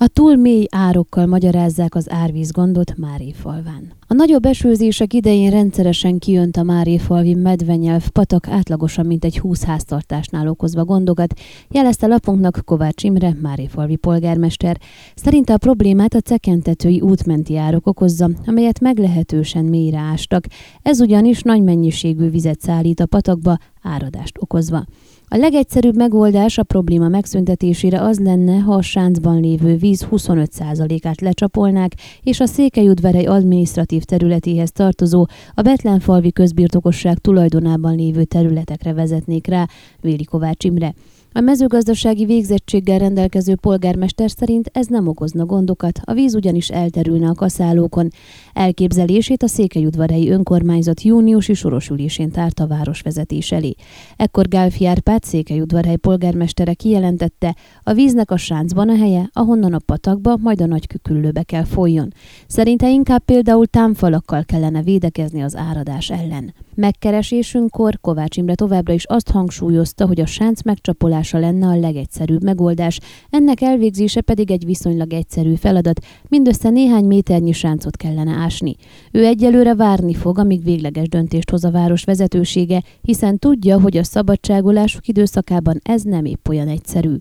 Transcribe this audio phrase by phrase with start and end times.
[0.00, 3.92] A túl mély árokkal magyarázzák az árvízgondot Máréfalván.
[4.06, 10.48] A nagyobb esőzések idején rendszeresen kijönt a Máréfalvi medvenyelv patak átlagosan mint egy 20 háztartásnál
[10.48, 11.34] okozva gondokat,
[11.68, 14.78] jelezte lapunknak Kovács Imre, Máréfalvi polgármester.
[15.14, 20.44] Szerinte a problémát a cekentetői útmenti árok okozza, amelyet meglehetősen mélyre ástak.
[20.82, 24.84] Ez ugyanis nagy mennyiségű vizet szállít a patakba, áradást okozva.
[25.30, 31.92] A legegyszerűbb megoldás a probléma megszüntetésére az lenne, ha a sáncban lévő víz 25%-át lecsapolnák,
[32.22, 39.66] és a Székelyudvarhely adminisztratív területéhez tartozó, a Betlenfalvi közbirtokosság tulajdonában lévő területekre vezetnék rá,
[40.00, 40.94] Véli Kovács Imre.
[41.32, 47.34] A mezőgazdasági végzettséggel rendelkező polgármester szerint ez nem okozna gondokat, a víz ugyanis elterülne a
[47.34, 48.08] kaszálókon.
[48.52, 53.74] Elképzelését a Székelyudvarhelyi önkormányzat júniusi sorosülésén tárta a városvezetés elé.
[54.16, 60.36] Ekkor Gálfi Árpád Székelyudvarhely polgármestere kijelentette, a víznek a sáncban a helye, ahonnan a patakba,
[60.36, 62.12] majd a nagy küküllőbe kell folyjon.
[62.46, 66.54] Szerinte inkább például támfalakkal kellene védekezni az áradás ellen.
[66.80, 72.98] Megkeresésünkkor Kovács Imre továbbra is azt hangsúlyozta, hogy a sánc megcsapolása lenne a legegyszerűbb megoldás,
[73.30, 78.76] ennek elvégzése pedig egy viszonylag egyszerű feladat, mindössze néhány méternyi sáncot kellene ásni.
[79.12, 84.04] Ő egyelőre várni fog, amíg végleges döntést hoz a város vezetősége, hiszen tudja, hogy a
[84.04, 87.14] szabadságolásuk időszakában ez nem épp olyan egyszerű.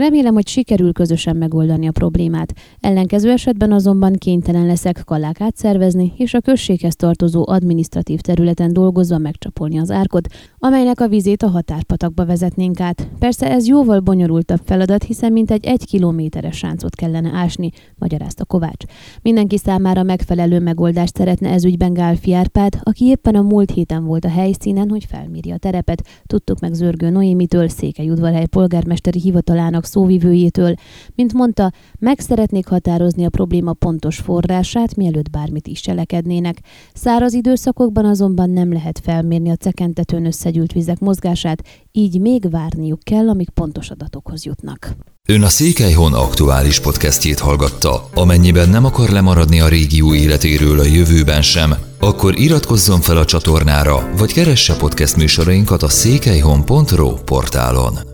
[0.00, 2.54] Remélem, hogy sikerül közösen megoldani a problémát.
[2.80, 9.78] Ellenkező esetben azonban kénytelen leszek kallák átszervezni, és a községhez tartozó adminisztratív területen dolgozva megcsapolni
[9.78, 10.28] az árkot,
[10.58, 13.08] amelynek a vizét a határpatakba vezetnénk át.
[13.18, 18.84] Persze ez jóval bonyolultabb feladat, hiszen mintegy egy kilométeres sáncot kellene ásni, magyarázta Kovács.
[19.22, 24.24] Mindenki számára megfelelő megoldást szeretne ez ügyben Gálfi Árpád, aki éppen a múlt héten volt
[24.24, 26.02] a helyszínen, hogy felméri a terepet.
[26.26, 30.74] Tudtuk meg Zörgő Noémitől, Székelyudvarhely polgármesteri hivatalának szóvivőjétől.
[31.14, 36.60] Mint mondta, meg szeretnék határozni a probléma pontos forrását, mielőtt bármit is cselekednének.
[36.94, 41.62] Száraz időszakokban azonban nem lehet felmérni a cekentetőn összegyűlt vizek mozgását,
[41.92, 44.96] így még várniuk kell, amíg pontos adatokhoz jutnak.
[45.28, 48.08] Ön a Székelyhon aktuális podcastjét hallgatta.
[48.14, 54.10] Amennyiben nem akar lemaradni a régió életéről a jövőben sem, akkor iratkozzon fel a csatornára,
[54.16, 58.09] vagy keresse podcast műsorainkat a székelyhon.pro portálon.